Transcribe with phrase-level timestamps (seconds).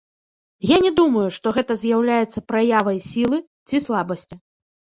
[0.67, 4.35] Я не думаю, што гэта з'яўляецца праявай сілы ці слабасці.